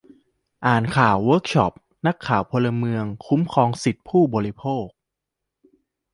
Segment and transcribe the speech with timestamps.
[0.65, 1.73] อ่านข่าวเวิร์กช็อป
[2.07, 4.85] นักข่าวพลเมืองคุ้มครองสิทธิผู้บริโภค